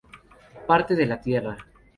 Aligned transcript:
Parte 0.65 0.95
de 0.95 1.05
la 1.05 1.21
tierra. 1.21 1.55